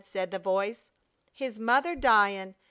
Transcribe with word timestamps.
said 0.03 0.31
the 0.31 0.39
voice. 0.39 0.89
"His 1.31 1.59
mother 1.59 1.95
dyin'! 1.95 2.55